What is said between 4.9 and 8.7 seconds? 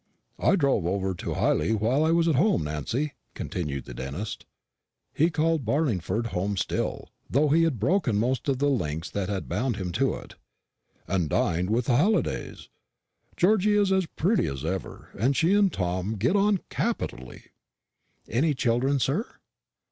he called Barlingford home still, though he had broken most of the